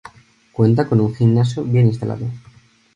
[0.51, 2.25] Cuenta con un gimnasio bien instalado.